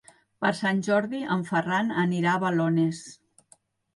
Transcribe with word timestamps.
Per 0.43 0.49
Sant 0.59 0.79
Jordi 0.87 1.19
en 1.35 1.43
Ferran 1.51 1.93
anirà 2.05 2.33
a 2.37 2.41
Balones. 2.47 3.03